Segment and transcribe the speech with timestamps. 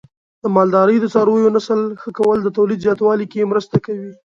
[0.43, 4.11] د مالدارۍ د څارویو نسل ښه کول د تولید زیاتوالي کې مرسته کوي.